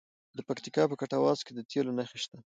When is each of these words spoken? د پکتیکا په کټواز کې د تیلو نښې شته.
د 0.37 0.39
پکتیکا 0.47 0.83
په 0.87 0.95
کټواز 1.01 1.39
کې 1.45 1.51
د 1.53 1.59
تیلو 1.69 1.91
نښې 1.97 2.17
شته. 2.23 2.37